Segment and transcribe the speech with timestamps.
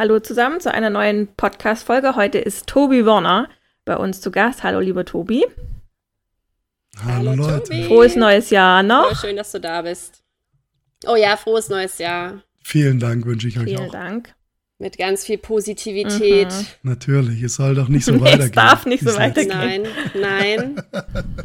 [0.00, 2.16] Hallo zusammen zu einer neuen Podcast-Folge.
[2.16, 3.50] Heute ist Tobi Warner
[3.84, 4.62] bei uns zu Gast.
[4.62, 5.44] Hallo, lieber Tobi.
[7.04, 7.64] Hallo, Leute.
[7.64, 7.84] Tobi.
[7.84, 9.08] Frohes neues Jahr noch.
[9.08, 10.22] Voll schön, dass du da bist.
[11.06, 12.42] Oh ja, frohes neues Jahr.
[12.64, 13.90] Vielen Dank wünsche ich euch Vielen auch.
[13.90, 14.34] Vielen Dank.
[14.78, 16.48] Mit ganz viel Positivität.
[16.48, 16.66] Mhm.
[16.82, 18.46] Natürlich, es soll doch nicht so Nee, weitergehen.
[18.46, 19.86] es darf nicht so weitergehen.
[20.18, 20.82] Nein, nein.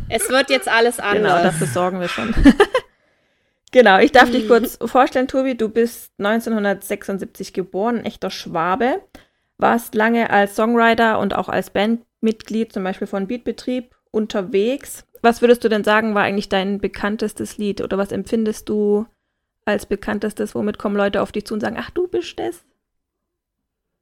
[0.07, 1.41] es wird jetzt alles Genau, anders.
[1.43, 2.33] dafür sorgen wir schon.
[3.75, 4.47] genau, ich darf dich Mhm.
[4.47, 5.55] kurz vorstellen, Tobi.
[5.55, 9.01] Du bist 1976 geboren, ein echter Schwabe.
[9.57, 15.05] Warst lange als Songwriter und auch als Bandmitglied, zum Beispiel von Beatbetrieb, unterwegs.
[15.21, 17.81] Was würdest du denn sagen, war eigentlich dein bekanntestes Lied?
[17.81, 19.05] Oder was empfindest du
[19.65, 20.55] als bekanntestes?
[20.55, 22.63] Womit kommen Leute auf dich zu und sagen, ach, du bist es?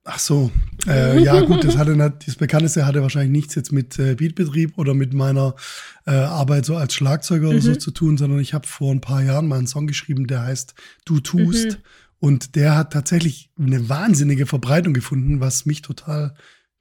[0.06, 0.52] Ach so,
[0.86, 4.94] äh, ja gut, das hatte das bekannteste hatte wahrscheinlich nichts jetzt mit äh, Beatbetrieb oder
[4.94, 5.56] mit meiner
[6.06, 7.80] äh, Arbeit so als Schlagzeuger oder so Mhm.
[7.80, 10.74] zu tun, sondern ich habe vor ein paar Jahren mal einen Song geschrieben, der heißt
[11.06, 11.76] Du tust Mhm.
[12.20, 16.34] und der hat tatsächlich eine wahnsinnige Verbreitung gefunden, was mich total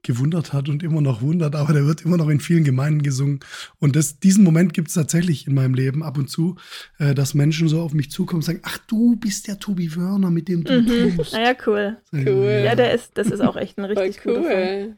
[0.03, 3.41] gewundert hat und immer noch wundert, aber der wird immer noch in vielen Gemeinden gesungen.
[3.79, 6.57] Und das, diesen Moment gibt es tatsächlich in meinem Leben ab und zu,
[6.99, 10.31] äh, dass Menschen so auf mich zukommen und sagen, ach, du bist der Tobi Wörner,
[10.31, 11.17] mit dem du Mhm.
[11.17, 11.33] tust.
[11.33, 11.97] Naja, cool.
[12.13, 12.63] Cool.
[12.65, 14.53] Ja, der ist, das ist auch echt ein Voll richtig cooler Song.
[14.53, 14.97] cool.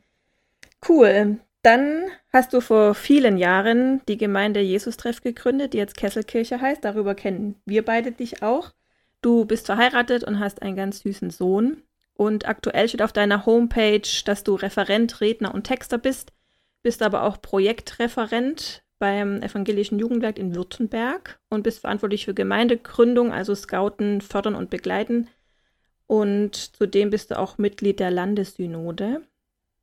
[0.89, 1.39] Cool.
[1.63, 6.85] Dann hast du vor vielen Jahren die Gemeinde Jesus-Treff gegründet, die jetzt Kesselkirche heißt.
[6.85, 8.73] Darüber kennen wir beide dich auch.
[9.23, 11.79] Du bist verheiratet und hast einen ganz süßen Sohn.
[12.15, 16.33] Und aktuell steht auf deiner Homepage, dass du Referent, Redner und Texter bist,
[16.83, 23.55] bist aber auch Projektreferent beim Evangelischen Jugendwerk in Württemberg und bist verantwortlich für Gemeindegründung, also
[23.55, 25.29] Scouten, Fördern und Begleiten.
[26.07, 29.23] Und zudem bist du auch Mitglied der Landessynode.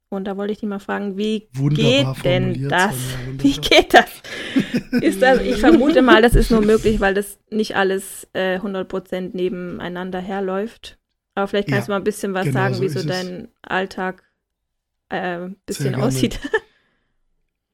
[0.09, 2.95] Und da wollte ich dich mal fragen, wie Wunderbar geht denn das?
[3.37, 4.09] Wie geht das?
[5.01, 5.41] Ist das?
[5.41, 10.97] Ich vermute mal, das ist nur möglich, weil das nicht alles äh, 100% nebeneinander herläuft.
[11.35, 13.05] Aber vielleicht kannst Ja, du mal ein bisschen was genau sagen, so wie so ist
[13.05, 13.07] es.
[13.07, 14.23] dein Alltag
[15.09, 16.39] äh, bisschen aussieht.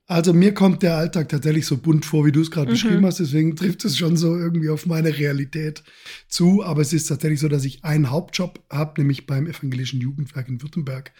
[0.09, 2.75] Also mir kommt der Alltag tatsächlich so bunt vor, wie du es gerade Mhm.
[2.75, 3.19] beschrieben hast.
[3.19, 5.83] Deswegen trifft es schon so irgendwie auf meine Realität
[6.29, 6.63] zu.
[6.63, 10.61] Aber es ist tatsächlich so, dass ich einen Hauptjob habe, nämlich beim Evangelischen Jugendwerk in
[10.61, 11.11] Württemberg.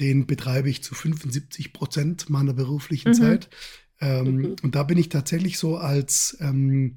[0.00, 3.14] Den betreibe ich zu 75 Prozent meiner beruflichen Mhm.
[3.14, 3.50] Zeit.
[4.00, 4.56] Ähm, Mhm.
[4.62, 6.96] Und da bin ich tatsächlich so als ähm,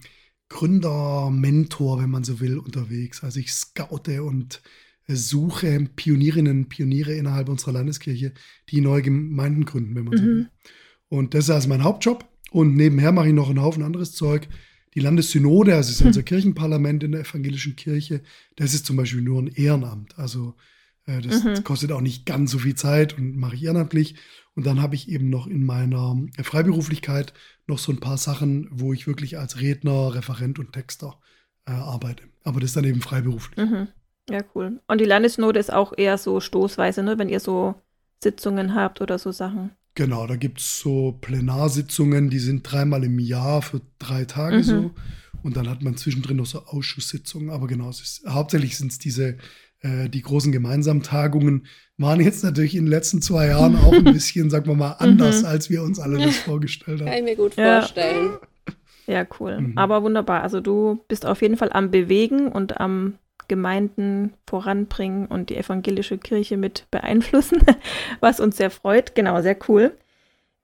[0.50, 3.24] Gründer, Mentor, wenn man so will, unterwegs.
[3.24, 4.62] Also ich scoute und
[5.08, 8.34] äh, suche Pionierinnen, Pioniere innerhalb unserer Landeskirche,
[8.70, 10.28] die neue Gemeinden gründen, wenn man so Mhm.
[10.28, 10.50] will.
[11.10, 12.26] Und das ist also mein Hauptjob.
[12.52, 14.48] Und nebenher mache ich noch einen Haufen anderes Zeug.
[14.94, 18.22] Die Landessynode, also ist unser Kirchenparlament in der evangelischen Kirche,
[18.56, 20.18] das ist zum Beispiel nur ein Ehrenamt.
[20.18, 20.56] Also
[21.06, 21.64] äh, das Mhm.
[21.64, 24.16] kostet auch nicht ganz so viel Zeit und mache ich ehrenamtlich.
[24.56, 27.34] Und dann habe ich eben noch in meiner Freiberuflichkeit
[27.68, 31.20] noch so ein paar Sachen, wo ich wirklich als Redner, Referent und Texter
[31.66, 32.24] äh, arbeite.
[32.44, 33.58] Aber das ist dann eben freiberuflich.
[33.58, 33.88] Mhm.
[34.30, 34.80] Ja, cool.
[34.88, 37.18] Und die Landesnode ist auch eher so stoßweise, ne?
[37.20, 37.76] wenn ihr so
[38.24, 39.72] Sitzungen habt oder so Sachen.
[39.94, 44.64] Genau, da gibt es so Plenarsitzungen, die sind dreimal im Jahr für drei Tage Mhm.
[44.64, 44.92] so.
[45.44, 47.52] Und dann hat man zwischendrin noch so Ausschusssitzungen.
[47.52, 49.38] Aber genau, ist, hauptsächlich sind es diese,
[49.85, 51.66] äh, die großen gemeinsamen Tagungen,
[51.97, 55.41] waren jetzt natürlich in den letzten zwei Jahren auch ein bisschen, sagen wir mal, anders,
[55.41, 55.47] Mhm.
[55.47, 57.23] als wir uns alle das vorgestellt Kann ich haben.
[57.26, 57.79] mir gut Ja.
[57.82, 58.32] vorstellen.
[59.08, 59.61] Ja, cool.
[59.61, 59.78] Mhm.
[59.78, 60.41] Aber wunderbar.
[60.41, 63.16] Also du bist auf jeden Fall am Bewegen und am
[63.47, 67.59] Gemeinden voranbringen und die evangelische Kirche mit beeinflussen,
[68.20, 69.14] was uns sehr freut.
[69.14, 69.91] Genau, sehr cool.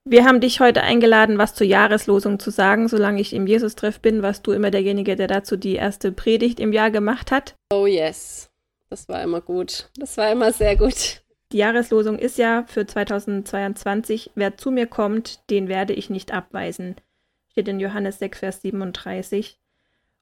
[0.04, 2.88] Wir haben dich heute eingeladen, was zur Jahreslosung zu sagen.
[2.88, 6.74] Solange ich im Jesus-Treff bin, warst du immer derjenige, der dazu die erste Predigt im
[6.74, 7.54] Jahr gemacht hat.
[7.72, 8.50] Oh yes.
[8.92, 9.90] Das war immer gut.
[9.96, 11.22] Das war immer sehr gut.
[11.54, 16.98] Die Jahreslosung ist ja für 2022, wer zu mir kommt, den werde ich nicht abweisen.
[17.50, 19.58] Steht in Johannes 6, Vers 37.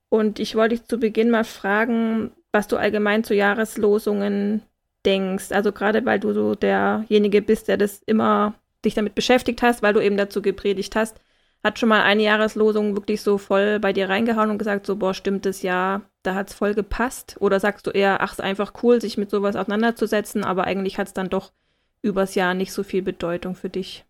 [0.10, 4.62] Und ich wollte dich zu Beginn mal fragen, was du allgemein zu Jahreslosungen
[5.04, 8.54] denkst, also gerade weil du so derjenige bist, der das immer
[8.86, 11.19] dich damit beschäftigt hast, weil du eben dazu gepredigt hast,
[11.64, 15.14] hat schon mal eine Jahreslosung wirklich so voll bei dir reingehauen und gesagt, so, boah,
[15.14, 17.36] stimmt das ja, da hat es voll gepasst?
[17.40, 21.08] Oder sagst du eher, ach, ist einfach cool, sich mit sowas auseinanderzusetzen, aber eigentlich hat
[21.08, 21.52] es dann doch
[22.02, 24.06] übers Jahr nicht so viel Bedeutung für dich?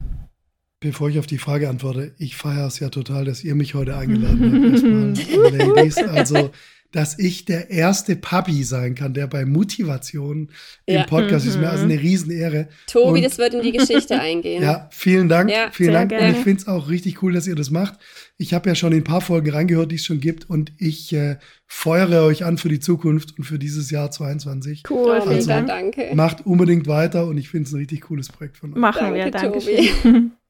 [0.81, 3.97] Bevor ich auf die Frage antworte, ich feiere es ja total, dass ihr mich heute
[3.97, 5.19] eingeladen habt.
[5.19, 5.97] Erstmal, Ladies.
[5.97, 6.51] Also,
[6.91, 10.49] dass ich der erste Papi sein kann, der bei Motivation
[10.87, 11.01] ja.
[11.01, 12.67] im Podcast ist mir also eine Riesenehre.
[12.87, 14.63] Tobi, und, das wird in die Geschichte eingehen.
[14.63, 15.51] Ja, vielen Dank.
[15.51, 16.09] Ja, vielen Dank.
[16.09, 16.27] Gerne.
[16.27, 17.99] Und ich finde es auch richtig cool, dass ihr das macht.
[18.37, 21.13] Ich habe ja schon in ein paar Folgen reingehört, die es schon gibt, und ich
[21.13, 21.37] äh,
[21.67, 24.83] feuere euch an für die Zukunft und für dieses Jahr 22.
[24.89, 26.15] Cool, also, vielen Dank, danke.
[26.15, 28.79] Macht unbedingt weiter und ich finde es ein richtig cooles Projekt von euch.
[28.79, 30.31] Machen danke, wir, danke schön.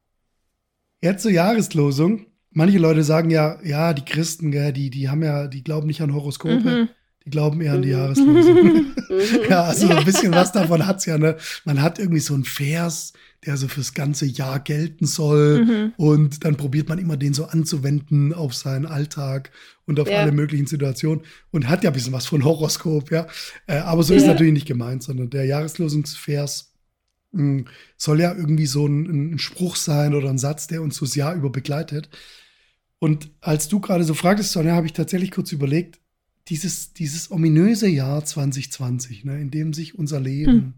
[1.01, 2.25] Jetzt zur Jahreslosung.
[2.59, 6.01] Manche Leute sagen ja, ja, die Christen, gell, die, die haben ja, die glauben nicht
[6.01, 6.55] an Horoskope.
[6.55, 6.89] Mhm.
[7.25, 7.93] Die glauben eher an die mhm.
[7.93, 8.85] Jahreslosung.
[9.09, 9.49] Mhm.
[9.49, 11.35] ja, also ein bisschen was davon hat's ja, ne?
[11.65, 13.13] Man hat irgendwie so einen Vers,
[13.45, 15.65] der so fürs ganze Jahr gelten soll.
[15.65, 15.93] Mhm.
[15.95, 19.51] Und dann probiert man immer den so anzuwenden auf seinen Alltag
[19.85, 20.19] und auf ja.
[20.19, 21.21] alle möglichen Situationen
[21.51, 23.25] und hat ja ein bisschen was von Horoskop, ja.
[23.67, 24.19] Äh, aber so ja.
[24.19, 26.73] ist natürlich nicht gemeint, sondern der Jahreslosungsvers
[27.33, 27.65] hm,
[27.97, 31.35] soll ja irgendwie so ein, ein, Spruch sein oder ein Satz, der uns das Jahr
[31.35, 32.09] über begleitet.
[32.99, 35.99] Und als du gerade so fragtest, Sonja, habe ich tatsächlich kurz überlegt,
[36.49, 40.73] dieses, dieses ominöse Jahr 2020, ne, in dem sich unser Leben, hm.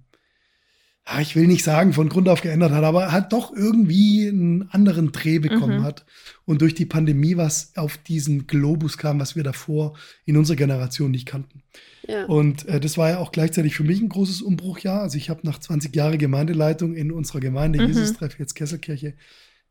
[1.08, 4.70] ja, ich will nicht sagen, von Grund auf geändert hat, aber hat doch irgendwie einen
[4.70, 5.84] anderen Dreh bekommen mhm.
[5.84, 6.06] hat.
[6.46, 11.12] Und durch die Pandemie was auf diesen Globus kam, was wir davor in unserer Generation
[11.12, 11.64] nicht kannten.
[12.28, 15.02] Und äh, das war ja auch gleichzeitig für mich ein großes Umbruchjahr.
[15.02, 17.88] Also ich habe nach 20 Jahren Gemeindeleitung in unserer Gemeinde, mhm.
[17.88, 19.16] Jesus-Treff, jetzt Kesselkirche,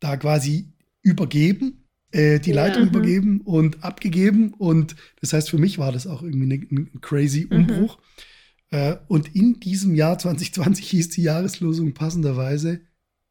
[0.01, 0.73] da quasi
[1.03, 2.89] übergeben, äh, die ja, Leitung mhm.
[2.89, 4.55] übergeben und abgegeben.
[4.55, 7.57] Und das heißt, für mich war das auch irgendwie ein, ein crazy mhm.
[7.57, 7.99] Umbruch.
[7.99, 8.79] Mhm.
[8.79, 12.81] Äh, und in diesem Jahr 2020 hieß die Jahreslosung passenderweise,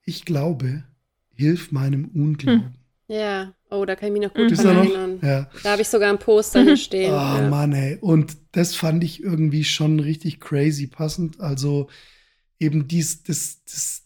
[0.03, 0.83] ich glaube,
[1.35, 2.63] hilf meinem Unglauben.
[2.63, 2.73] Hm.
[3.07, 5.19] Ja, oh, da kann ich mich noch gut dran erinnern.
[5.23, 5.49] Ja.
[5.63, 7.11] Da habe ich sogar ein Poster hier stehen.
[7.11, 7.49] Oh ja.
[7.49, 7.97] Mann, ey.
[7.99, 11.39] Und das fand ich irgendwie schon richtig crazy passend.
[11.39, 11.89] Also
[12.59, 14.03] eben dies, das, das,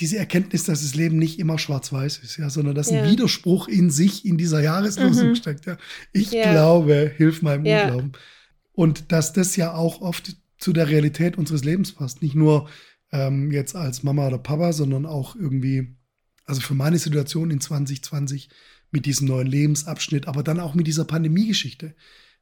[0.00, 3.02] diese Erkenntnis, dass das Leben nicht immer schwarz-weiß ist, ja, sondern dass ja.
[3.02, 5.34] ein Widerspruch in sich in dieser Jahreslosung mhm.
[5.36, 5.66] steckt.
[5.66, 5.76] Ja.
[6.12, 6.50] Ich ja.
[6.50, 8.12] glaube, hilf meinem Unglauben.
[8.72, 12.22] Und dass das ja auch oft zu der Realität unseres Lebens passt.
[12.22, 12.68] Nicht nur
[13.12, 15.96] ähm, jetzt als Mama oder Papa, sondern auch irgendwie
[16.44, 18.48] also für meine Situation in 2020
[18.90, 21.94] mit diesem neuen Lebensabschnitt, aber dann auch mit dieser Pandemiegeschichte.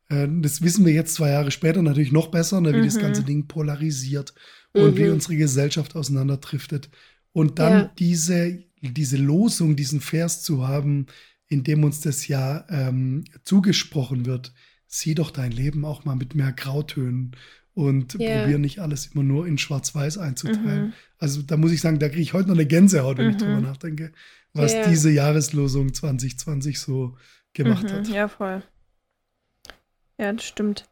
[0.09, 2.85] Äh, das wissen wir jetzt zwei Jahre später natürlich noch besser, ne, wie mhm.
[2.85, 4.33] das ganze Ding polarisiert
[4.73, 4.97] und mhm.
[4.97, 6.89] wie unsere Gesellschaft auseinanderdriftet.
[7.37, 7.93] Und dann ja.
[7.99, 11.05] diese, diese Losung, diesen Vers zu haben,
[11.49, 14.55] in dem uns das ja ähm, zugesprochen wird,
[14.87, 17.37] sieh doch dein Leben auch mal mit mehr Grautönen
[17.75, 18.41] und yeah.
[18.41, 20.87] probiere nicht alles immer nur in Schwarz-Weiß einzuteilen.
[20.87, 20.93] Mhm.
[21.19, 23.33] Also da muss ich sagen, da kriege ich heute noch eine Gänsehaut, wenn mhm.
[23.33, 24.13] ich drüber nachdenke,
[24.55, 24.89] was yeah.
[24.89, 27.19] diese Jahreslosung 2020 so
[27.53, 27.91] gemacht mhm.
[27.91, 28.09] hat.
[28.09, 28.63] Ja, voll.
[30.17, 30.89] Ja, das stimmt.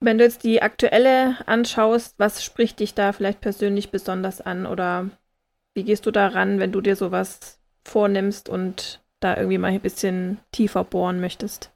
[0.00, 5.10] Wenn du jetzt die aktuelle anschaust, was spricht dich da vielleicht persönlich besonders an oder
[5.74, 9.80] wie gehst du da ran, wenn du dir sowas vornimmst und da irgendwie mal ein
[9.80, 11.70] bisschen tiefer bohren möchtest?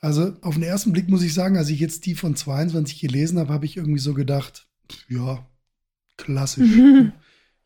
[0.00, 3.38] Also auf den ersten Blick muss ich sagen, als ich jetzt die von 22 gelesen
[3.38, 4.66] habe, habe ich irgendwie so gedacht,
[5.08, 5.46] ja,
[6.16, 6.70] klassisch.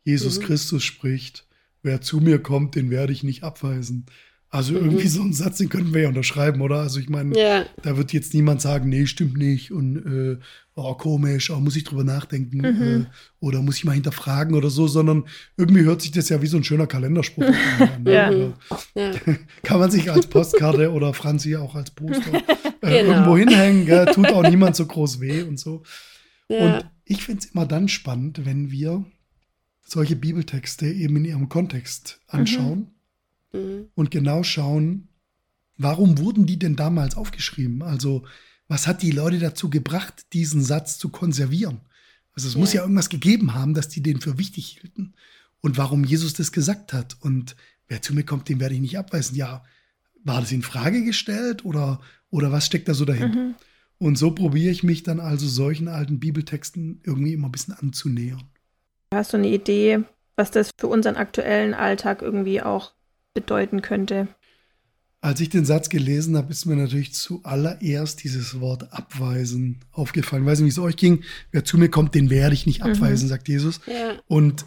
[0.03, 0.43] Jesus mhm.
[0.43, 1.47] Christus spricht,
[1.81, 4.05] wer zu mir kommt, den werde ich nicht abweisen.
[4.49, 4.85] Also mhm.
[4.85, 6.77] irgendwie so einen Satz, den könnten wir ja unterschreiben, oder?
[6.77, 7.65] Also ich meine, ja.
[7.81, 10.39] da wird jetzt niemand sagen, nee, stimmt nicht und äh,
[10.75, 13.01] oh, komisch, oh, muss ich drüber nachdenken mhm.
[13.01, 13.05] äh,
[13.41, 15.25] oder muss ich mal hinterfragen oder so, sondern
[15.57, 18.03] irgendwie hört sich das ja wie so ein schöner Kalenderspruch an.
[18.03, 18.13] Ne?
[18.13, 18.31] ja.
[18.95, 19.11] ja.
[19.63, 22.41] Kann man sich als Postkarte oder Franzi auch als Poster äh,
[22.81, 23.11] genau.
[23.11, 24.05] irgendwo hinhängen, gell?
[24.05, 25.83] tut auch niemand so groß weh und so.
[26.47, 26.77] Ja.
[26.77, 29.03] Und ich finde es immer dann spannend, wenn wir
[29.83, 32.79] solche Bibeltexte eben in ihrem Kontext anschauen.
[32.79, 32.96] Mhm
[33.53, 33.87] mhm.
[33.95, 35.09] und genau schauen,
[35.77, 37.81] warum wurden die denn damals aufgeschrieben?
[37.83, 38.23] Also,
[38.67, 41.81] was hat die Leute dazu gebracht, diesen Satz zu konservieren?
[42.33, 42.59] Also, es ja.
[42.59, 45.13] muss ja irgendwas gegeben haben, dass die den für wichtig hielten.
[45.61, 47.17] Und warum Jesus das gesagt hat.
[47.21, 47.55] Und
[47.87, 49.35] wer zu mir kommt, den werde ich nicht abweisen.
[49.35, 49.63] Ja,
[50.23, 51.99] war das in Frage gestellt oder,
[52.29, 53.39] oder was steckt da so dahinter?
[53.39, 53.55] Mhm.
[53.99, 58.43] Und so probiere ich mich dann also solchen alten Bibeltexten irgendwie immer ein bisschen anzunähern.
[59.13, 60.03] Hast du eine Idee,
[60.35, 62.93] was das für unseren aktuellen Alltag irgendwie auch
[63.37, 64.27] bedeuten könnte.
[65.21, 70.43] Als ich den Satz gelesen habe, ist mir natürlich zuallererst dieses Wort abweisen aufgefallen.
[70.43, 71.23] Ich weiß nicht, wie es euch ging.
[71.51, 72.91] Wer zu mir kommt, den werde ich nicht mhm.
[72.91, 73.29] abweisen, mhm.
[73.29, 73.79] sagt Jesus.
[73.85, 74.15] Ja.
[74.27, 74.65] Und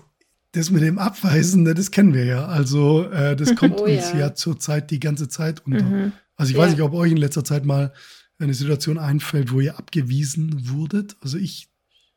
[0.52, 2.46] das mit dem Abweisen, ne, das kennen wir ja.
[2.46, 4.18] Also äh, das kommt oh, uns ja.
[4.18, 5.84] ja zurzeit die ganze Zeit unter.
[5.84, 6.12] Mhm.
[6.36, 6.62] Also ich ja.
[6.62, 7.92] weiß nicht, ob euch in letzter Zeit mal
[8.38, 11.16] eine Situation einfällt, wo ihr abgewiesen wurdet.
[11.20, 11.68] Also ich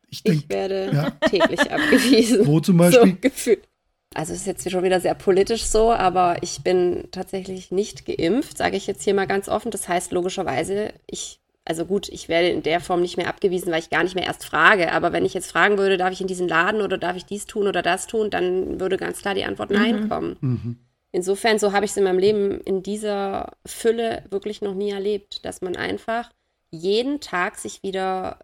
[0.10, 1.10] Ich, denk, ich werde ja.
[1.30, 2.46] täglich abgewiesen.
[2.46, 3.12] Wo zum Beispiel?
[3.12, 3.68] So gefühlt.
[4.16, 8.58] Also es ist jetzt schon wieder sehr politisch so, aber ich bin tatsächlich nicht geimpft,
[8.58, 9.72] sage ich jetzt hier mal ganz offen.
[9.72, 13.80] Das heißt logischerweise, ich, also gut, ich werde in der Form nicht mehr abgewiesen, weil
[13.80, 14.92] ich gar nicht mehr erst frage.
[14.92, 17.46] Aber wenn ich jetzt fragen würde, darf ich in diesen Laden oder darf ich dies
[17.46, 20.10] tun oder das tun, dann würde ganz klar die Antwort Nein mhm.
[20.10, 20.38] kommen.
[20.42, 20.78] Mhm.
[21.12, 25.46] Insofern, so habe ich es in meinem Leben in dieser Fülle wirklich noch nie erlebt,
[25.46, 26.32] dass man einfach
[26.72, 28.40] jeden Tag sich wieder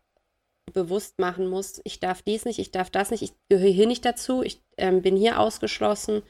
[0.70, 4.06] bewusst machen muss, ich darf dies nicht, ich darf das nicht, ich gehöre hier nicht
[4.06, 6.22] dazu, ich ähm, bin hier ausgeschlossen.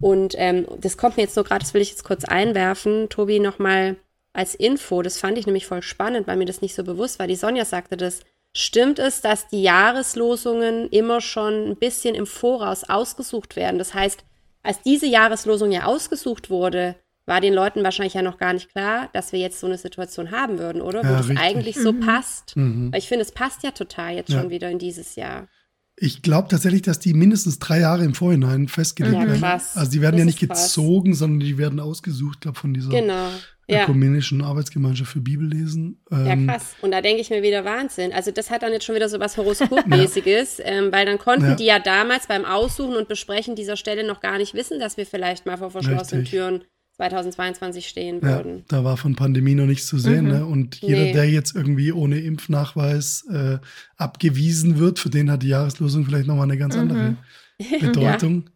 [0.00, 3.38] Und ähm, das kommt mir jetzt so gerade, das will ich jetzt kurz einwerfen, Tobi,
[3.38, 3.96] nochmal
[4.32, 7.26] als Info, das fand ich nämlich voll spannend, weil mir das nicht so bewusst war.
[7.26, 8.20] Die Sonja sagte das.
[8.52, 13.78] Stimmt es, dass die Jahreslosungen immer schon ein bisschen im Voraus ausgesucht werden?
[13.78, 14.24] Das heißt,
[14.62, 16.96] als diese Jahreslosung ja ausgesucht wurde,
[17.30, 20.32] war den Leuten wahrscheinlich ja noch gar nicht klar, dass wir jetzt so eine Situation
[20.32, 21.04] haben würden, oder?
[21.04, 22.00] Wo ja, das eigentlich so mhm.
[22.00, 22.56] passt.
[22.56, 22.92] Mhm.
[22.92, 24.40] Weil ich finde, es passt ja total jetzt ja.
[24.40, 25.46] schon wieder in dieses Jahr.
[25.94, 29.40] Ich glaube tatsächlich, dass die mindestens drei Jahre im Vorhinein festgelegt ja, werden.
[29.40, 29.76] Krass.
[29.76, 33.28] Also die werden das ja nicht gezogen, sondern die werden ausgesucht, glaube von dieser genau.
[33.68, 36.02] ökumenischen Arbeitsgemeinschaft für Bibellesen.
[36.10, 36.74] Ähm, ja, krass.
[36.80, 38.12] Und da denke ich mir wieder Wahnsinn.
[38.12, 40.64] Also das hat dann jetzt schon wieder so was Horoskopmäßiges, ja.
[40.64, 44.38] ähm, weil dann konnten die ja damals beim Aussuchen und Besprechen dieser Stelle noch gar
[44.38, 46.40] nicht wissen, dass wir vielleicht mal vor verschlossenen Richtig.
[46.40, 46.64] Türen
[47.00, 48.58] 2022 stehen würden.
[48.58, 50.24] Ja, da war von Pandemie noch nichts zu sehen.
[50.24, 50.30] Mhm.
[50.30, 50.46] Ne?
[50.46, 51.12] Und jeder, nee.
[51.12, 53.58] der jetzt irgendwie ohne Impfnachweis äh,
[53.96, 57.16] abgewiesen wird, für den hat die Jahreslosung vielleicht nochmal eine ganz andere
[57.58, 57.80] mhm.
[57.80, 58.50] Bedeutung.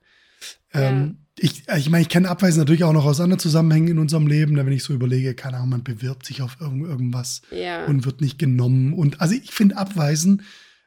[0.74, 0.80] ja.
[0.90, 4.28] Ähm, ich, ich meine, ich kenne Abweisen natürlich auch noch aus anderen Zusammenhängen in unserem
[4.28, 7.86] Leben, wenn ich so überlege, keine Ahnung, man bewirbt sich auf irgend, irgendwas ja.
[7.86, 8.92] und wird nicht genommen.
[8.92, 10.42] Und also ich finde Abweisen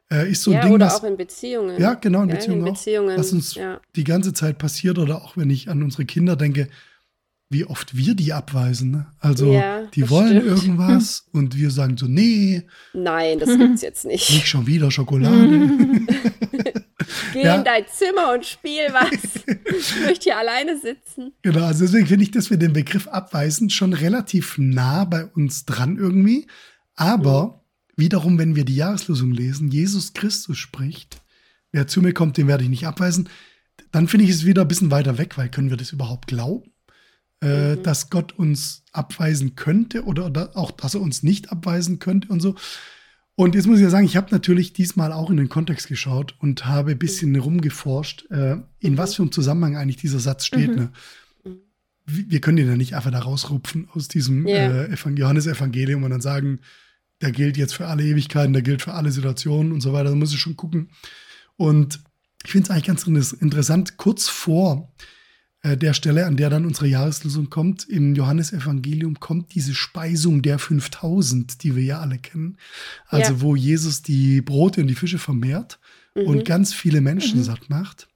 [0.09, 0.71] äh, ist so ein ja, Ding.
[0.73, 1.81] Oder was, auch in Beziehungen.
[1.81, 2.65] Ja, genau, in Beziehungen.
[2.65, 3.81] In Beziehungen auch, was uns ja.
[3.97, 6.69] die ganze Zeit passiert oder auch wenn ich an unsere Kinder denke,
[7.49, 8.91] wie oft wir die abweisen.
[8.91, 9.07] Ne?
[9.19, 10.45] Also ja, die wollen stimmt.
[10.45, 12.63] irgendwas und wir sagen so, nee.
[12.93, 14.29] Nein, das gibt's jetzt nicht.
[14.29, 15.47] Nicht schon wieder Schokolade.
[17.33, 17.55] Geh ja.
[17.55, 19.43] in dein Zimmer und spiel was.
[19.45, 21.31] ich möchte hier alleine sitzen.
[21.41, 25.65] Genau, also deswegen finde ich, dass wir den Begriff abweisen schon relativ nah bei uns
[25.65, 26.47] dran irgendwie.
[26.95, 27.63] Aber
[27.95, 28.01] mhm.
[28.01, 31.21] wiederum, wenn wir die Jahreslosung lesen, Jesus Christus spricht,
[31.71, 33.29] wer zu mir kommt, den werde ich nicht abweisen,
[33.91, 36.71] dann finde ich es wieder ein bisschen weiter weg, weil können wir das überhaupt glauben?
[37.41, 37.83] Äh, mhm.
[37.83, 42.39] dass Gott uns abweisen könnte oder, oder, auch, dass er uns nicht abweisen könnte und
[42.39, 42.55] so.
[43.35, 46.35] Und jetzt muss ich ja sagen, ich habe natürlich diesmal auch in den Kontext geschaut
[46.39, 47.39] und habe ein bisschen mhm.
[47.41, 48.97] rumgeforscht, äh, in mhm.
[48.97, 50.71] was für einem Zusammenhang eigentlich dieser Satz steht.
[50.71, 50.75] Mhm.
[50.75, 50.91] Ne?
[52.07, 54.85] Wir können den ja nicht einfach da rausrupfen aus diesem yeah.
[54.85, 56.61] äh, Johannesevangelium und dann sagen,
[57.21, 60.09] der gilt jetzt für alle Ewigkeiten, der gilt für alle Situationen und so weiter.
[60.09, 60.89] Da muss ich schon gucken.
[61.55, 61.99] Und
[62.43, 64.91] ich finde es eigentlich ganz interessant, kurz vor
[65.67, 67.87] äh, der Stelle, an der dann unsere Jahreslosung kommt.
[67.89, 72.57] Im Johannesevangelium kommt diese Speisung der 5000, die wir ja alle kennen.
[73.07, 73.41] Also ja.
[73.41, 75.79] wo Jesus die Brote und die Fische vermehrt
[76.15, 76.23] mhm.
[76.23, 77.43] und ganz viele Menschen mhm.
[77.43, 78.07] satt macht.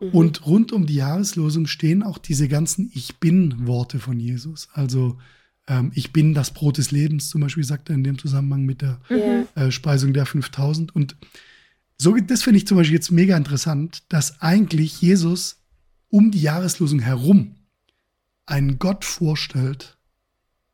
[0.00, 0.08] Mhm.
[0.08, 4.68] Und rund um die Jahreslosung stehen auch diese ganzen Ich bin-Worte von Jesus.
[4.72, 5.18] Also
[5.66, 8.82] ähm, ich bin das Brot des Lebens, zum Beispiel sagt er in dem Zusammenhang mit
[8.82, 9.00] der
[9.54, 10.94] äh, Speisung der 5000.
[10.94, 11.16] Und
[11.96, 15.57] so, das finde ich zum Beispiel jetzt mega interessant, dass eigentlich Jesus
[16.10, 17.56] um die Jahreslosung herum
[18.46, 19.98] einen Gott vorstellt,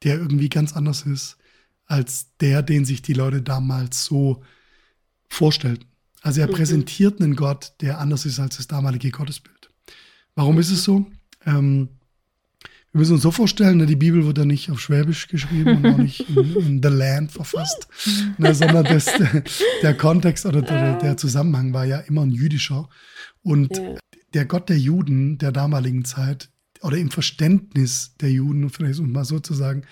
[0.02, 1.36] der irgendwie ganz anders ist
[1.86, 4.42] als der, den sich die Leute damals so
[5.28, 5.86] vorstellten.
[6.22, 6.52] Also er mhm.
[6.52, 9.70] präsentiert einen Gott, der anders ist als das damalige Gottesbild.
[10.34, 11.06] Warum ist es so?
[11.44, 11.88] Ähm,
[12.92, 15.98] wir müssen uns so vorstellen, ne, die Bibel wurde nicht auf Schwäbisch geschrieben und auch
[15.98, 17.88] nicht in, in The Land verfasst,
[18.38, 19.10] ne, sondern das,
[19.82, 22.88] der Kontext oder der, der, Zusammenhang war ja immer ein jüdischer.
[23.42, 23.96] Und ja
[24.34, 26.50] der Gott der Juden der damaligen Zeit
[26.82, 29.84] oder im Verständnis der Juden, vielleicht um mal so zu sagen,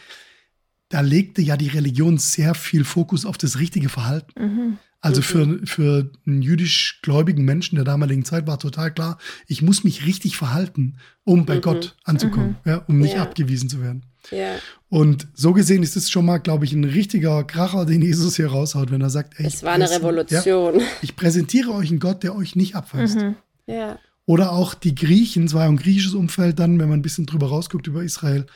[0.88, 4.32] da legte ja die Religion sehr viel Fokus auf das richtige Verhalten.
[4.38, 4.78] Mhm.
[5.00, 5.25] Also mhm.
[5.25, 10.06] für, für einen jüdisch gläubigen Menschen der damaligen Zeit war total klar, ich muss mich
[10.06, 11.61] richtig verhalten, um bei mhm.
[11.62, 12.70] Gott anzukommen, mhm.
[12.70, 13.22] ja, um nicht ja.
[13.22, 14.04] abgewiesen zu werden.
[14.30, 14.56] Ja.
[14.88, 18.49] Und so gesehen ist es schon mal, glaube ich, ein richtiger Kracher, den Jesus hier
[18.49, 20.80] raushaut, wenn er sagt, ey, es war eine Revolution.
[21.00, 23.16] Ich präsentiere euch einen Gott, der euch nicht abweist.
[23.16, 23.34] Mhm.
[23.66, 23.99] Ja.
[24.26, 27.26] Oder auch die Griechen, es war ja ein griechisches Umfeld dann, wenn man ein bisschen
[27.26, 28.46] drüber rausguckt über Israel.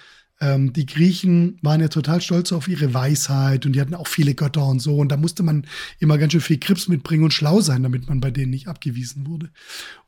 [0.41, 4.35] Ähm, die Griechen waren ja total stolz auf ihre Weisheit und die hatten auch viele
[4.35, 4.97] Götter und so.
[4.97, 5.67] Und da musste man
[5.99, 9.27] immer ganz schön viel Krips mitbringen und schlau sein, damit man bei denen nicht abgewiesen
[9.27, 9.51] wurde.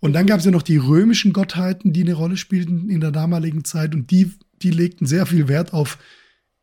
[0.00, 3.10] Und dann gab es ja noch die römischen Gottheiten, die eine Rolle spielten in der
[3.10, 4.30] damaligen Zeit und die,
[4.62, 5.98] die legten sehr viel Wert auf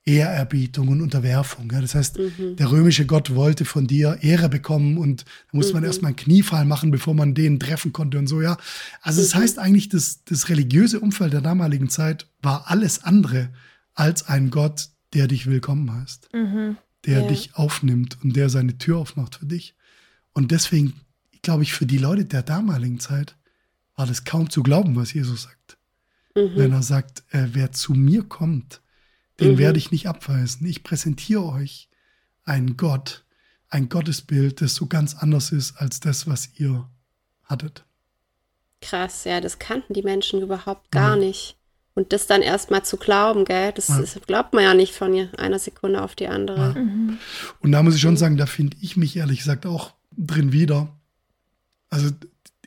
[0.05, 1.69] Ehrerbietung und Unterwerfung.
[1.71, 1.81] Ja.
[1.81, 2.55] Das heißt, mhm.
[2.57, 5.77] der römische Gott wollte von dir Ehre bekommen und da musste mhm.
[5.77, 8.57] man erstmal einen Kniefall machen, bevor man den treffen konnte und so, ja.
[9.01, 9.25] Also mhm.
[9.25, 13.50] das heißt eigentlich, das, das religiöse Umfeld der damaligen Zeit war alles andere
[13.95, 16.77] als ein Gott, der dich willkommen heißt, mhm.
[17.05, 17.27] der ja.
[17.27, 19.75] dich aufnimmt und der seine Tür aufmacht für dich.
[20.33, 20.93] Und deswegen,
[21.41, 23.35] glaube ich, für die Leute der damaligen Zeit
[23.95, 25.77] war das kaum zu glauben, was Jesus sagt.
[26.35, 26.51] Mhm.
[26.55, 28.81] Wenn er sagt, äh, wer zu mir kommt,
[29.39, 29.58] den mhm.
[29.58, 30.65] werde ich nicht abweisen.
[30.65, 31.89] Ich präsentiere euch
[32.44, 33.25] einen Gott,
[33.70, 36.89] ein Gottesbild, das so ganz anders ist als das, was ihr
[37.44, 37.86] hattet.
[38.82, 41.25] Krass, ja, das kannten die Menschen überhaupt gar ja.
[41.25, 41.58] nicht.
[41.96, 44.01] Und das dann erstmal zu glauben, gell, das, ja.
[44.01, 46.74] das, glaubt man ja nicht von einer Sekunde auf die andere.
[46.75, 46.82] Ja.
[46.82, 47.18] Mhm.
[47.62, 50.94] Und da muss ich schon sagen, da finde ich mich ehrlich gesagt auch drin wieder.
[51.89, 52.10] Also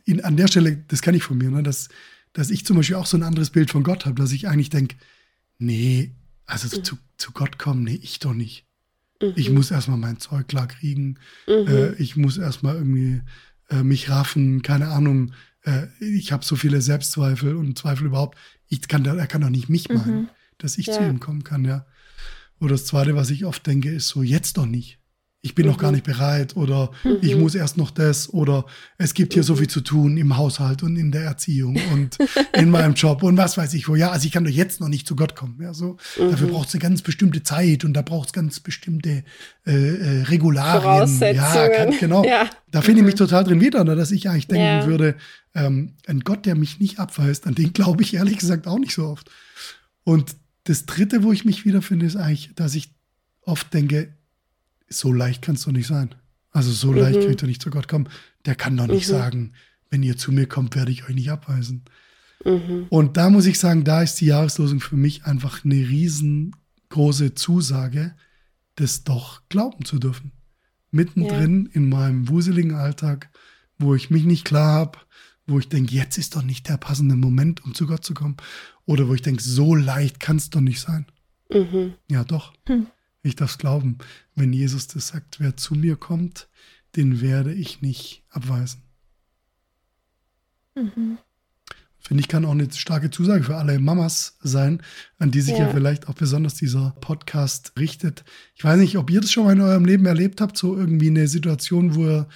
[0.05, 1.91] in, an der Stelle, das kann ich von mir, ne, dass,
[2.33, 4.71] dass ich zum Beispiel auch so ein anderes Bild von Gott habe, dass ich eigentlich
[4.71, 4.97] denke,
[5.59, 6.15] nee,
[6.49, 6.83] also mhm.
[6.83, 8.67] zu, zu Gott kommen, nee, ich doch nicht.
[9.23, 9.33] Mhm.
[9.37, 11.19] Ich muss erstmal mein Zeug klar kriegen.
[11.47, 11.69] Mhm.
[11.69, 13.23] Äh, ich muss erstmal irgendwie
[13.69, 15.33] äh, mich raffen, keine Ahnung.
[15.63, 18.37] Äh, ich habe so viele Selbstzweifel und Zweifel überhaupt.
[18.69, 20.29] Ich kann, er kann doch nicht mich meinen, mhm.
[20.57, 20.95] dass ich ja.
[20.95, 21.87] zu ihm kommen kann, ja.
[22.61, 24.98] Oder das Zweite, was ich oft denke, ist so, jetzt doch nicht
[25.41, 25.73] ich bin mhm.
[25.73, 25.97] noch gar mhm.
[25.97, 27.19] nicht bereit oder mhm.
[27.23, 28.65] ich muss erst noch das oder
[28.97, 29.47] es gibt hier mhm.
[29.47, 32.19] so viel zu tun im Haushalt und in der Erziehung und
[32.55, 33.95] in meinem Job und was weiß ich wo.
[33.95, 35.59] Ja, also ich kann doch jetzt noch nicht zu Gott kommen.
[35.63, 35.97] Ja, so.
[36.19, 36.31] Mhm.
[36.31, 39.23] Dafür braucht es eine ganz bestimmte Zeit und da braucht es ganz bestimmte
[39.65, 41.19] äh, äh, Regularien.
[41.21, 42.25] Ja, kann, genau.
[42.25, 42.51] Ja.
[42.71, 43.19] Da finde ich mich mhm.
[43.19, 44.87] total drin wieder, ne, dass ich eigentlich denken ja.
[44.87, 45.15] würde,
[45.55, 48.95] ähm, ein Gott, der mich nicht abweist, an den glaube ich ehrlich gesagt auch nicht
[48.95, 49.31] so oft.
[50.03, 52.93] Und das Dritte, wo ich mich wiederfinde, ist eigentlich, dass ich
[53.43, 54.18] oft denke,
[54.89, 56.15] so leicht kann es doch nicht sein.
[56.51, 56.99] Also so mhm.
[56.99, 58.09] leicht könnt ihr nicht zu Gott kommen.
[58.45, 59.13] Der kann doch nicht mhm.
[59.13, 59.53] sagen,
[59.91, 61.85] wenn ihr zu mir kommt, werde ich euch nicht abweisen.
[62.45, 62.87] Mhm.
[62.89, 68.15] Und da muss ich sagen, da ist die Jahreslosung für mich einfach eine riesengroße Zusage,
[68.77, 70.33] das doch glauben zu dürfen.
[70.91, 71.71] Mittendrin ja.
[71.75, 73.31] in meinem wuseligen Alltag,
[73.79, 74.99] wo ich mich nicht klar habe,
[75.47, 78.37] wo ich denke, jetzt ist doch nicht der passende Moment, um zu Gott zu kommen.
[78.87, 81.07] Oder wo ich denke, so leicht kann es doch nicht sein.
[81.51, 81.95] Mhm.
[82.09, 82.53] Ja, doch.
[82.67, 82.87] Hm.
[83.29, 83.99] Ich darf es glauben,
[84.35, 86.49] wenn Jesus das sagt, wer zu mir kommt,
[86.97, 88.81] den werde ich nicht abweisen.
[90.75, 91.19] Mhm.
[91.99, 94.81] Finde ich, kann auch eine starke Zusage für alle Mamas sein,
[95.19, 95.67] an die sich ja.
[95.67, 95.75] ja.
[95.75, 98.25] vielleicht auch besonders dieser Podcast richtet.
[98.55, 101.09] Ich weiß nicht, ob ihr das schon mal in eurem Leben erlebt habt, so irgendwie
[101.09, 102.29] eine Situation, wo ihr,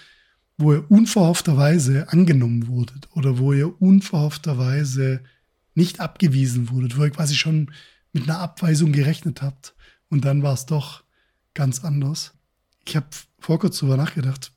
[0.59, 5.22] wo ihr unverhoffterweise angenommen wurdet oder wo ihr unverhoffterweise
[5.74, 7.70] nicht abgewiesen wurdet, wo ihr quasi schon
[8.12, 9.74] mit einer Abweisung gerechnet habt
[10.12, 11.05] und dann war es doch
[11.55, 12.35] ganz anders.
[12.87, 13.07] Ich habe
[13.38, 14.53] vor kurzem darüber nachgedacht,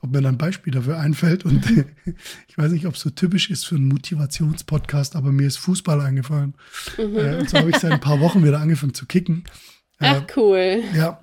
[0.00, 1.44] ob mir ein Beispiel dafür einfällt.
[1.44, 1.64] Und
[2.48, 6.00] ich weiß nicht, ob es so typisch ist für einen Motivationspodcast, aber mir ist Fußball
[6.00, 6.54] eingefallen.
[6.98, 7.16] Mhm.
[7.18, 9.44] Äh, und so habe ich seit ein paar Wochen wieder angefangen zu kicken.
[10.00, 10.82] Ach, äh, cool.
[10.96, 11.22] Ja.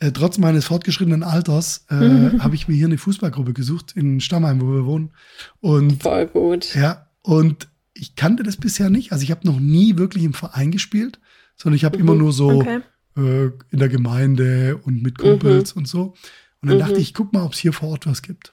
[0.00, 2.44] Äh, trotz meines fortgeschrittenen Alters äh, mhm.
[2.44, 5.12] habe ich mir hier eine Fußballgruppe gesucht in Stammheim, wo wir wohnen.
[5.60, 6.74] Und, Voll gut.
[6.74, 9.12] Ja, und ich kannte das bisher nicht.
[9.12, 11.20] Also ich habe noch nie wirklich im Verein gespielt,
[11.56, 12.04] sondern ich habe mhm.
[12.04, 12.82] immer nur so okay
[13.16, 15.80] äh, in der Gemeinde und mit Kumpels mhm.
[15.80, 16.14] und so.
[16.60, 16.80] Und dann mhm.
[16.80, 18.52] dachte ich, guck mal, ob es hier vor Ort was gibt.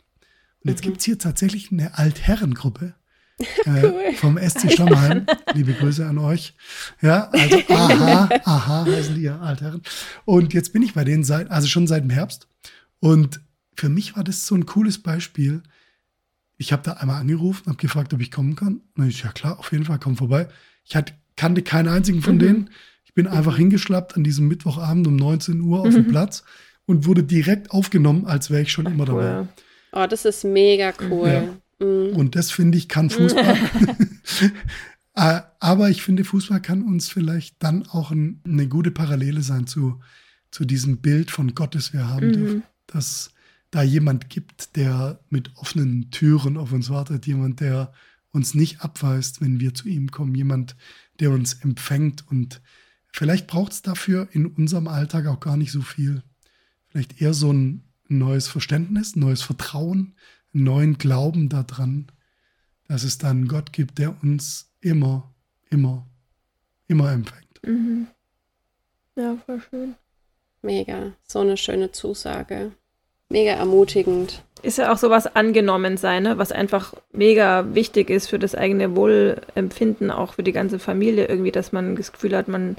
[0.64, 0.90] Und jetzt mhm.
[0.90, 2.96] gibt es hier tatsächlich eine Altherrengruppe.
[3.66, 4.14] Äh, cool.
[4.18, 5.26] vom SC Stammheim.
[5.56, 6.54] Liebe Grüße an euch.
[7.02, 9.82] Ja, also aha, aha heißen die ja Altherren.
[10.26, 12.48] Und jetzt bin ich bei denen seit, also schon seit dem Herbst.
[13.00, 13.42] Und
[13.76, 15.64] für mich war das so ein cooles Beispiel.
[16.58, 18.82] Ich habe da einmal angerufen, habe gefragt, ob ich kommen kann.
[18.96, 20.48] Und ich, ja klar, auf jeden Fall, komm vorbei.
[20.86, 22.40] Ich hatte, kannte keinen einzigen von mhm.
[22.40, 22.70] denen.
[23.12, 25.96] Ich bin einfach hingeschlappt an diesem Mittwochabend um 19 Uhr auf mhm.
[25.96, 26.46] den Platz
[26.86, 29.40] und wurde direkt aufgenommen, als wäre ich schon Ach, immer dabei.
[29.40, 29.48] Cool.
[29.92, 31.28] Oh, das ist mega cool.
[31.28, 31.86] Ja.
[31.86, 32.16] Mhm.
[32.16, 33.58] Und das finde ich kann Fußball.
[35.14, 39.68] Äh, aber ich finde, Fußball kann uns vielleicht dann auch ein, eine gute Parallele sein
[39.68, 40.00] zu,
[40.50, 42.34] zu diesem Bild von Gott, das wir haben mhm.
[42.34, 42.64] dürfen.
[42.88, 43.34] Dass
[43.72, 47.92] da jemand gibt, der mit offenen Türen auf uns wartet, jemand, der
[48.32, 50.78] uns nicht abweist, wenn wir zu ihm kommen, jemand,
[51.20, 52.62] der uns empfängt und
[53.12, 56.24] Vielleicht braucht es dafür in unserem Alltag auch gar nicht so viel.
[56.88, 60.16] Vielleicht eher so ein neues Verständnis, ein neues Vertrauen,
[60.54, 62.08] einen neuen Glauben daran,
[62.88, 65.34] dass es dann einen Gott gibt, der uns immer,
[65.70, 66.08] immer,
[66.88, 67.62] immer empfängt.
[67.66, 68.08] Mhm.
[69.16, 69.96] Ja, voll schön.
[70.62, 72.72] Mega, so eine schöne Zusage.
[73.30, 74.44] Mega ermutigend.
[74.62, 76.38] Ist ja auch sowas angenommen sein, ne?
[76.38, 81.52] was einfach mega wichtig ist für das eigene Wohlempfinden, auch für die ganze Familie irgendwie,
[81.52, 82.76] dass man das Gefühl hat, man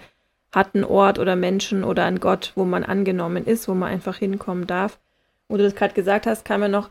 [0.52, 4.16] hat einen Ort oder Menschen oder einen Gott, wo man angenommen ist, wo man einfach
[4.16, 4.98] hinkommen darf.
[5.48, 6.90] Und du das gerade gesagt hast, kam mir noch,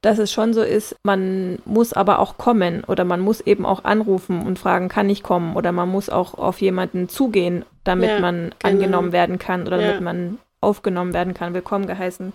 [0.00, 3.84] dass es schon so ist, man muss aber auch kommen oder man muss eben auch
[3.84, 5.54] anrufen und fragen, kann ich kommen?
[5.54, 8.56] Oder man muss auch auf jemanden zugehen, damit ja, man genau.
[8.64, 9.88] angenommen werden kann oder ja.
[9.88, 12.32] damit man aufgenommen werden kann, willkommen geheißen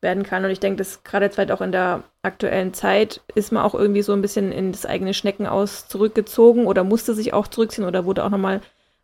[0.00, 0.44] werden kann.
[0.44, 3.74] Und ich denke, dass gerade jetzt halt auch in der aktuellen Zeit ist man auch
[3.74, 8.06] irgendwie so ein bisschen in das eigene Schneckenaus zurückgezogen oder musste sich auch zurückziehen oder
[8.06, 8.62] wurde auch nochmal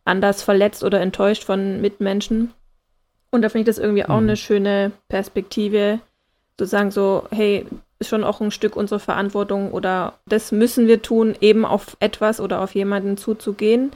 [0.09, 2.53] anders verletzt oder enttäuscht von Mitmenschen.
[3.31, 4.29] Und da finde ich das irgendwie auch mhm.
[4.29, 6.01] eine schöne Perspektive,
[6.57, 7.67] zu sagen so, hey,
[7.99, 12.41] ist schon auch ein Stück unsere Verantwortung oder das müssen wir tun, eben auf etwas
[12.41, 13.91] oder auf jemanden zuzugehen.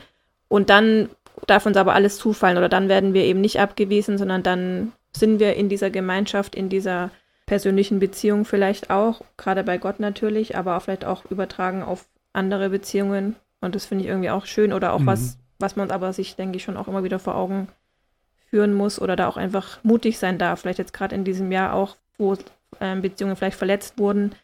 [0.48, 1.08] Und dann
[1.46, 5.40] darf uns aber alles zufallen oder dann werden wir eben nicht abgewiesen, sondern dann sind
[5.40, 7.10] wir in dieser Gemeinschaft, in dieser
[7.46, 12.70] persönlichen Beziehung vielleicht auch, gerade bei Gott natürlich, aber auch vielleicht auch übertragen auf andere
[12.70, 13.36] Beziehungen.
[13.60, 15.06] Und das finde ich irgendwie auch schön oder auch mhm.
[15.06, 17.68] was, was man aber sich, denke ich, schon auch immer wieder vor Augen
[18.50, 20.60] führen muss oder da auch einfach mutig sein darf.
[20.60, 22.36] Vielleicht jetzt gerade in diesem Jahr auch, wo
[22.80, 24.34] äh, Beziehungen vielleicht verletzt wurden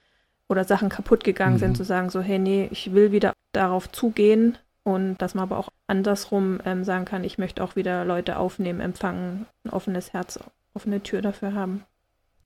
[0.49, 1.59] oder Sachen kaputt gegangen mhm.
[1.59, 5.59] sind, zu sagen, so, hey, nee, ich will wieder darauf zugehen und dass man aber
[5.59, 10.39] auch andersrum ähm, sagen kann, ich möchte auch wieder Leute aufnehmen, empfangen, ein offenes Herz,
[10.73, 11.85] offene Tür dafür haben.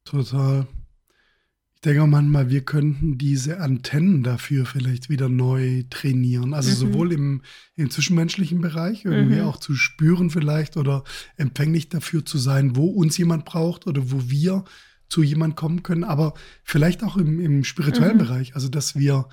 [0.05, 0.67] Total.
[1.85, 6.55] Denke manchmal, wir könnten diese Antennen dafür vielleicht wieder neu trainieren.
[6.55, 6.75] Also mhm.
[6.93, 7.43] sowohl im,
[7.75, 9.47] im, zwischenmenschlichen Bereich, irgendwie mhm.
[9.47, 11.03] auch zu spüren vielleicht oder
[11.37, 14.65] empfänglich dafür zu sein, wo uns jemand braucht oder wo wir
[15.09, 18.21] zu jemand kommen können, aber vielleicht auch im, im spirituellen mhm.
[18.21, 18.55] Bereich.
[18.55, 19.27] Also dass wir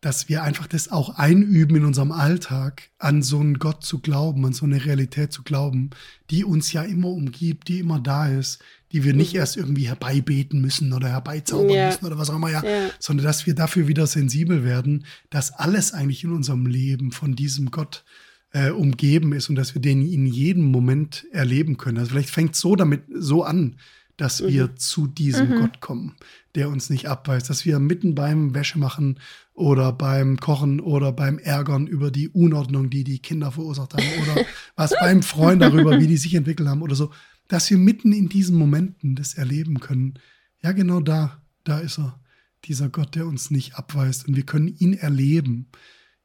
[0.00, 4.44] dass wir einfach das auch einüben in unserem Alltag, an so einen Gott zu glauben,
[4.44, 5.90] an so eine Realität zu glauben,
[6.30, 9.40] die uns ja immer umgibt, die immer da ist, die wir nicht mhm.
[9.40, 11.86] erst irgendwie herbeibeten müssen oder herbeizaubern ja.
[11.86, 15.52] müssen oder was auch immer, ja, ja, sondern dass wir dafür wieder sensibel werden, dass
[15.52, 18.04] alles eigentlich in unserem Leben von diesem Gott
[18.52, 21.98] äh, umgeben ist und dass wir den in jedem Moment erleben können.
[21.98, 23.76] Also vielleicht fängt es so damit so an,
[24.16, 24.48] dass mhm.
[24.48, 25.60] wir zu diesem mhm.
[25.60, 26.14] Gott kommen,
[26.54, 29.18] der uns nicht abweist, dass wir mitten beim Wäschemachen
[29.52, 34.44] oder beim Kochen oder beim Ärgern über die Unordnung, die die Kinder verursacht haben oder
[34.76, 37.10] was beim Freund darüber, wie die sich entwickelt haben oder so,
[37.48, 40.14] dass wir mitten in diesen Momenten das erleben können.
[40.62, 42.20] Ja, genau da, da ist er,
[42.64, 45.68] dieser Gott, der uns nicht abweist und wir können ihn erleben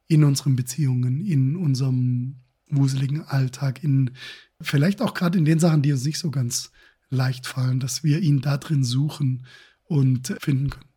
[0.08, 2.36] in unseren Beziehungen, in unserem
[2.68, 4.10] wuseligen Alltag, in
[4.60, 6.72] vielleicht auch gerade in den Sachen, die uns nicht so ganz
[7.10, 9.46] leicht fallen, dass wir ihn da drin suchen
[9.84, 10.88] und finden können.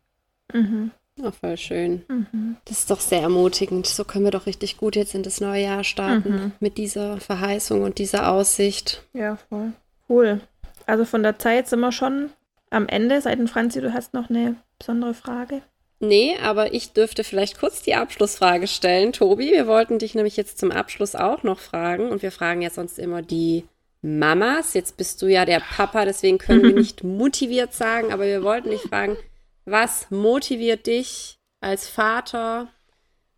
[0.52, 0.90] Mhm.
[1.22, 2.02] Oh, voll schön.
[2.08, 2.56] Mhm.
[2.66, 3.86] Das ist doch sehr ermutigend.
[3.86, 6.52] So können wir doch richtig gut jetzt in das neue Jahr starten mhm.
[6.60, 9.02] mit dieser Verheißung und dieser Aussicht.
[9.14, 9.72] Ja, voll.
[10.08, 10.40] Cool.
[10.86, 12.30] Also von der Zeit sind wir schon
[12.70, 13.20] am Ende.
[13.20, 15.62] Seiten Franzi, du hast noch eine besondere Frage?
[15.98, 19.12] Nee, aber ich dürfte vielleicht kurz die Abschlussfrage stellen.
[19.12, 22.70] Tobi, wir wollten dich nämlich jetzt zum Abschluss auch noch fragen und wir fragen ja
[22.70, 23.64] sonst immer die
[24.02, 24.74] Mamas.
[24.74, 28.70] Jetzt bist du ja der Papa, deswegen können wir nicht motiviert sagen, aber wir wollten
[28.70, 29.16] dich fragen,
[29.64, 32.68] was motiviert dich als Vater,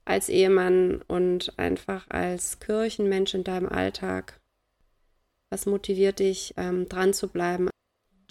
[0.04, 4.40] als Ehemann und einfach als Kirchenmensch in deinem Alltag?
[5.50, 7.68] Was motiviert dich, ähm, dran zu bleiben?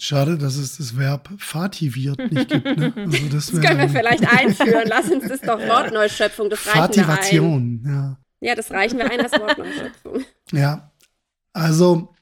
[0.00, 2.64] Schade, dass es das Verb fativiert nicht gibt.
[2.64, 2.92] Ne?
[2.96, 4.84] Also das, das können wir vielleicht einführen.
[4.86, 7.94] Lass uns das doch Wortneuschöpfung, das reichen Fativation, wir ein.
[7.94, 8.18] ja.
[8.40, 10.24] Ja, das reichen wir ein als Wortneuschöpfung.
[10.52, 10.92] Ja,
[11.52, 12.14] also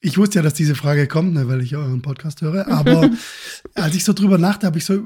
[0.00, 2.68] ich wusste ja, dass diese Frage kommt, ne, weil ich ja euren Podcast höre.
[2.68, 3.08] Aber
[3.74, 5.02] als ich so drüber nachdachte, habe ich so,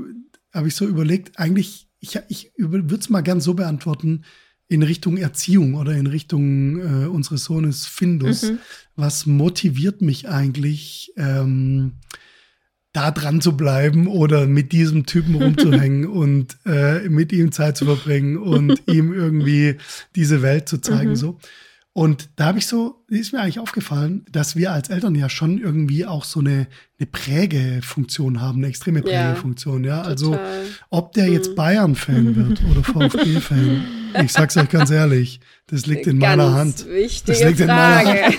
[0.53, 4.25] habe ich so überlegt, eigentlich, ich, ich würde es mal gern so beantworten,
[4.69, 8.51] in Richtung Erziehung oder in Richtung äh, unseres Sohnes Findus.
[8.51, 8.59] Mhm.
[8.97, 11.99] Was motiviert mich eigentlich, ähm,
[12.97, 17.85] da dran zu bleiben oder mit diesem Typen rumzuhängen und äh, mit ihm Zeit zu
[17.85, 19.77] verbringen und ihm irgendwie
[20.15, 21.17] diese Welt zu zeigen, mhm.
[21.17, 21.39] so.
[21.93, 25.59] Und da habe ich so, ist mir eigentlich aufgefallen, dass wir als Eltern ja schon
[25.59, 26.67] irgendwie auch so eine,
[26.99, 29.83] eine Prägefunktion haben, eine extreme Prägefunktion.
[29.83, 30.03] Ja, ja?
[30.03, 30.39] also
[30.91, 31.55] ob der jetzt mhm.
[31.55, 33.83] Bayern-Fan wird oder VfB-Fan,
[34.23, 36.87] ich sag's euch ganz ehrlich, das liegt in ganz meiner Hand.
[37.27, 37.61] das liegt Frage.
[37.61, 38.37] in meiner Hand.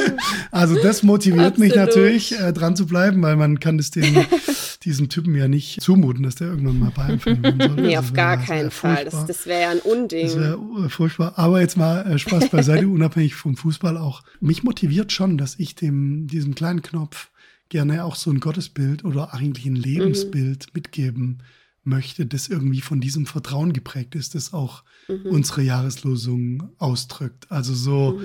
[0.50, 1.58] also das motiviert Absolut.
[1.58, 4.24] mich natürlich, äh, dran zu bleiben, weil man kann es dem,
[4.84, 7.82] diesem Typen ja nicht zumuten, dass der irgendwann mal Bayern-Fan werden soll.
[7.82, 9.04] Nee, also auf gar keinen Fall.
[9.04, 10.26] Das, das wäre ja ein Unding.
[10.26, 11.34] Das wäre äh, furchtbar.
[11.36, 14.22] Aber jetzt mal äh, Spaß beiseite, unabhängig vom Fußball auch.
[14.40, 17.30] Mich motiviert schon, dass ich dem, diesem kleinen Knopf
[17.68, 20.72] gerne auch so ein Gottesbild oder eigentlich ein Lebensbild mhm.
[20.72, 21.42] mitgeben
[21.88, 25.26] möchte, das irgendwie von diesem Vertrauen geprägt ist, das auch mhm.
[25.26, 27.50] unsere Jahreslosung ausdrückt.
[27.50, 28.20] Also so,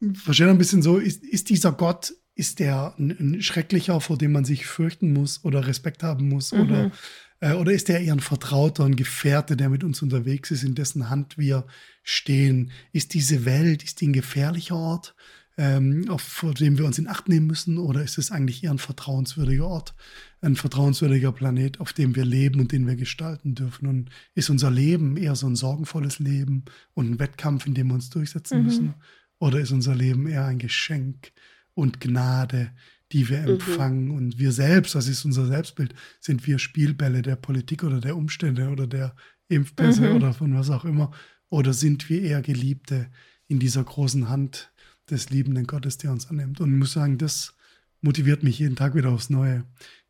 [0.00, 0.14] mhm.
[0.14, 4.32] verstehe ein bisschen so, ist, ist dieser Gott, ist der ein, ein, schrecklicher, vor dem
[4.32, 6.52] man sich fürchten muss oder Respekt haben muss?
[6.52, 6.60] Mhm.
[6.60, 6.92] Oder,
[7.40, 10.74] äh, oder ist der eher ein Vertrauter, ein Gefährte, der mit uns unterwegs ist, in
[10.74, 11.66] dessen Hand wir
[12.02, 12.70] stehen?
[12.92, 15.14] Ist diese Welt, ist die ein gefährlicher Ort?
[15.58, 17.78] Ähm, auf, vor dem wir uns in Acht nehmen müssen?
[17.78, 19.94] Oder ist es eigentlich eher ein vertrauenswürdiger Ort,
[20.40, 23.86] ein vertrauenswürdiger Planet, auf dem wir leben und den wir gestalten dürfen?
[23.86, 27.94] Und ist unser Leben eher so ein sorgenvolles Leben und ein Wettkampf, in dem wir
[27.94, 28.64] uns durchsetzen mhm.
[28.64, 28.94] müssen?
[29.38, 31.32] Oder ist unser Leben eher ein Geschenk
[31.74, 32.70] und Gnade,
[33.12, 33.48] die wir mhm.
[33.48, 34.04] empfangen?
[34.06, 34.14] Mhm.
[34.14, 38.68] Und wir selbst, das ist unser Selbstbild, sind wir Spielbälle der Politik oder der Umstände
[38.68, 39.14] oder der
[39.48, 40.16] Impfpässe mhm.
[40.16, 41.10] oder von was auch immer?
[41.50, 43.10] Oder sind wir eher Geliebte
[43.48, 44.71] in dieser großen Hand,
[45.10, 46.60] des liebenden Gottes, der uns annimmt.
[46.60, 47.54] Und ich muss sagen, das
[48.00, 49.64] motiviert mich jeden Tag wieder aufs Neue,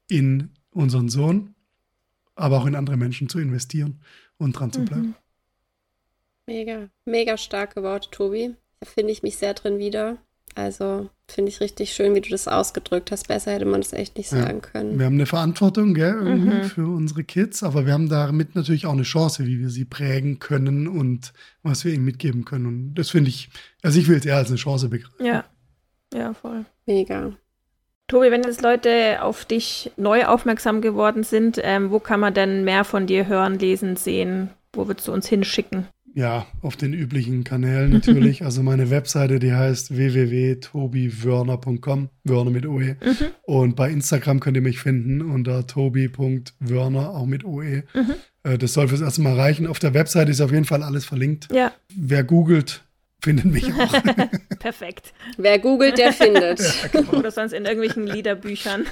[0.08, 1.54] in unseren Sohn,
[2.34, 4.00] aber auch in andere Menschen zu investieren
[4.38, 4.84] und dran zu Mhm.
[4.84, 5.14] bleiben.
[6.46, 8.54] Mega, mega starke Worte, Tobi.
[8.80, 10.18] Da finde ich mich sehr drin wieder.
[10.54, 13.28] Also finde ich richtig schön, wie du das ausgedrückt hast.
[13.28, 14.42] Besser hätte man das echt nicht Ja.
[14.42, 14.98] sagen können.
[14.98, 16.64] Wir haben eine Verantwortung gell, irgendwie Mhm.
[16.64, 20.38] für unsere Kids, aber wir haben damit natürlich auch eine Chance, wie wir sie prägen
[20.40, 22.66] können und was wir ihnen mitgeben können.
[22.66, 23.48] Und das finde ich,
[23.82, 25.24] also ich will es eher als eine Chance begreifen.
[25.24, 25.44] Ja.
[26.14, 26.66] Ja, voll.
[26.86, 27.32] Mega.
[28.08, 32.64] Tobi, wenn jetzt Leute auf dich neu aufmerksam geworden sind, ähm, wo kann man denn
[32.64, 34.50] mehr von dir hören, lesen, sehen?
[34.74, 35.86] Wo würdest du uns hinschicken?
[36.14, 38.44] Ja, auf den üblichen Kanälen natürlich.
[38.50, 42.96] also meine Webseite, die heißt www.tobiwörner.com, Wörner mit OE.
[43.02, 43.16] Mhm.
[43.42, 47.84] Und bei Instagram könnt ihr mich finden unter tobi.wörner, auch mit OE.
[47.94, 48.14] Mhm.
[48.42, 49.66] Äh, Das soll fürs erste Mal reichen.
[49.66, 51.48] Auf der Webseite ist auf jeden Fall alles verlinkt.
[51.52, 52.84] Ja, Wer googelt,
[53.22, 53.94] findet mich auch.
[54.58, 55.14] perfekt.
[55.38, 56.60] Wer googelt, der findet.
[57.12, 58.84] Oder sonst in irgendwelchen Liederbüchern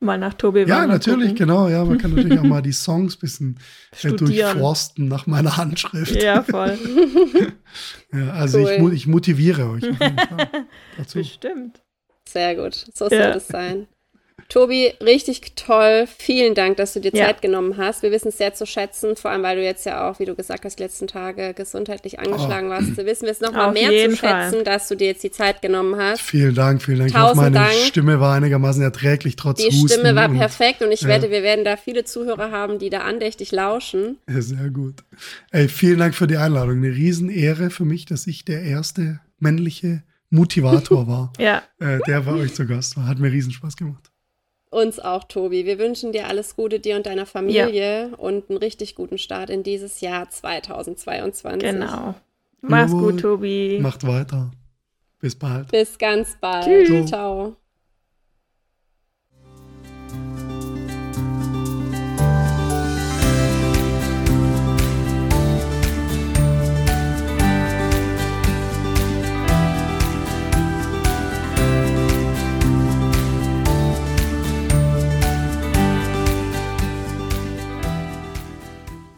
[0.00, 1.46] mal nach Tobi ja, natürlich, gucken.
[1.46, 1.68] genau.
[1.68, 3.58] Ja, man kann natürlich auch mal die Songs ein bisschen
[3.92, 4.52] äh, Studieren.
[4.54, 6.20] durchforsten nach meiner Handschrift.
[6.22, 6.78] Ja, voll.
[8.12, 8.88] Ja, also Cool.
[8.92, 10.48] ich, ich motiviere euch auf jeden Fall
[10.96, 11.18] dazu.
[11.18, 11.80] Bestimmt.
[12.28, 12.74] Sehr gut.
[12.92, 13.10] So Ja.
[13.28, 13.86] soll es sein.
[14.48, 16.06] Tobi, richtig toll.
[16.18, 17.26] Vielen Dank, dass du dir Ja.
[17.26, 18.02] Zeit genommen hast.
[18.02, 20.34] Wir wissen es sehr zu schätzen, vor allem weil du jetzt ja auch, wie du
[20.34, 22.96] gesagt hast, die letzten Tage gesundheitlich angeschlagen warst.
[22.96, 24.16] Wir wissen es nochmal mehr zu schätzen,
[24.54, 24.64] Fall.
[24.64, 26.20] dass du dir jetzt die Zeit genommen hast.
[26.22, 27.10] Vielen Dank, vielen Dank.
[27.10, 27.72] Ich hoffe, Tausend meine Dank.
[27.86, 29.88] Stimme war einigermaßen erträglich trotz Die Husten.
[29.88, 31.08] Stimme war und- perfekt und ich ja.
[31.08, 34.18] wette, wir werden da viele Zuhörer haben, die da andächtig lauschen.
[34.28, 34.96] Ja, sehr gut.
[35.50, 36.76] Ey, vielen Dank für die Einladung.
[36.78, 42.32] Eine Riesenehre für mich, dass ich der erste männliche Motivator war, Ja, äh, der bei
[42.32, 43.06] euch zu Gast war.
[43.06, 44.09] Hat mir riesen Spaß gemacht.
[44.70, 45.66] Uns auch, Tobi.
[45.66, 49.64] Wir wünschen dir alles Gute, dir und deiner Familie und einen richtig guten Start in
[49.64, 51.60] dieses Jahr 2022.
[51.60, 52.14] genau.
[52.62, 53.12] Mach's Jawohl.
[53.12, 53.78] gut, Tobi.
[53.80, 54.52] Macht weiter.
[55.18, 55.68] Bis bald.
[55.72, 56.66] Bis ganz bald.
[56.66, 57.06] Tschüss.
[57.06, 57.56] Ciao.